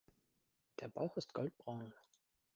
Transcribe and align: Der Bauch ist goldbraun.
Der 0.79 0.87
Bauch 0.87 1.15
ist 1.15 1.31
goldbraun. 1.35 1.93